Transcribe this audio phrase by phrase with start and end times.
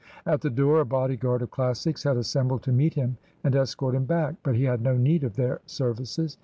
[0.25, 4.05] At the door a bodyguard of Classics had assembled to meet him and escort him
[4.05, 4.33] back.
[4.41, 6.39] But he had no need of their services.